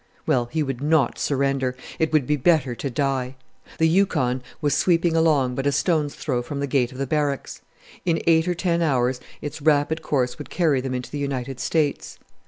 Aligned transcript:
Well, 0.25 0.45
he 0.51 0.63
would 0.63 0.81
not 0.81 1.19
surrender; 1.19 1.75
it 1.99 2.11
would 2.11 2.25
be 2.25 2.35
better 2.35 2.73
to 2.73 2.89
die. 2.89 3.35
The 3.77 3.87
Yukon 3.87 4.41
was 4.59 4.73
sweeping 4.73 5.15
along 5.15 5.53
but 5.53 5.67
a 5.67 5.71
stone's 5.71 6.15
throw 6.15 6.41
from 6.41 6.59
the 6.59 6.65
gate 6.65 6.91
of 6.91 6.97
the 6.97 7.05
Barracks; 7.05 7.61
in 8.03 8.19
eight 8.25 8.47
or 8.47 8.55
ten 8.55 8.81
hours 8.81 9.19
its 9.43 9.61
rapid 9.61 10.01
course 10.01 10.39
would 10.39 10.49
carry 10.49 10.81
them 10.81 10.95
into 10.95 11.11
the 11.11 11.19
United 11.19 11.59
States. 11.59 12.17